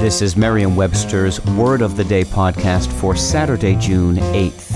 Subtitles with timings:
[0.00, 4.72] This is Merriam-Webster's Word of the Day podcast for Saturday, June 8th.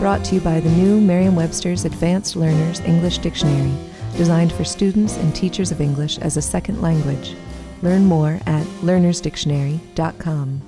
[0.00, 3.76] Brought to you by the new Merriam-Webster's Advanced Learners English Dictionary,
[4.16, 7.34] designed for students and teachers of English as a second language.
[7.82, 10.62] Learn more at learnersdictionary.com.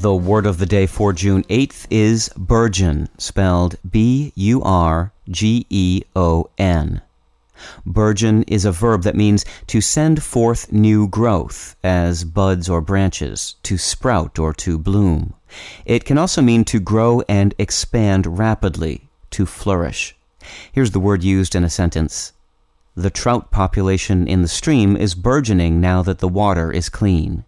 [0.00, 5.64] The word of the day for June 8th is burgeon, spelled B U R G
[5.70, 7.02] E O N.
[7.84, 13.56] Burgeon is a verb that means to send forth new growth, as buds or branches,
[13.62, 15.34] to sprout or to bloom.
[15.84, 20.16] It can also mean to grow and expand rapidly, to flourish.
[20.72, 22.32] Here's the word used in a sentence.
[22.94, 27.44] The trout population in the stream is burgeoning now that the water is clean.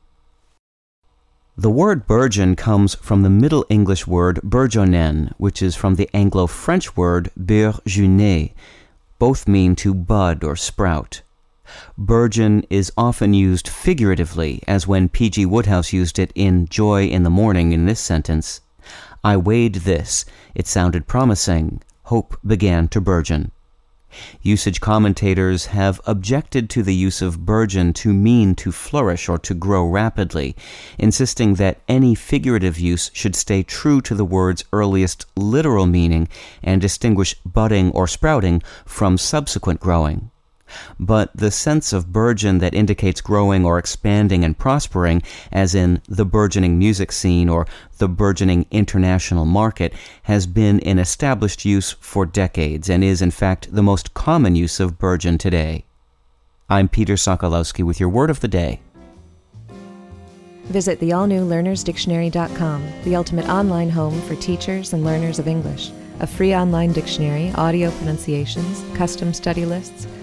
[1.56, 6.46] The word burgeon comes from the Middle English word burjonen, which is from the Anglo
[6.46, 8.52] French word burjuner,
[9.20, 11.22] both mean to bud or sprout.
[11.96, 15.46] Burgeon is often used figuratively, as when P.G.
[15.46, 18.60] Wodehouse used it in Joy in the Morning in this sentence
[19.22, 23.52] I weighed this, it sounded promising, hope began to burgeon.
[24.42, 29.54] Usage commentators have objected to the use of burgeon to mean to flourish or to
[29.54, 30.56] grow rapidly,
[30.98, 36.28] insisting that any figurative use should stay true to the word's earliest literal meaning
[36.62, 40.29] and distinguish budding or sprouting from subsequent growing.
[40.98, 46.24] But the sense of burgeon that indicates growing or expanding and prospering, as in the
[46.24, 47.66] burgeoning music scene or
[47.98, 49.92] the burgeoning international market,
[50.24, 54.80] has been in established use for decades and is, in fact, the most common use
[54.80, 55.84] of burgeon today.
[56.68, 58.80] I'm Peter Sokolowski with your word of the day.
[60.70, 65.90] Visit the all new learnersdictionary.com, the ultimate online home for teachers and learners of English.
[66.20, 70.06] A free online dictionary, audio pronunciations, custom study lists,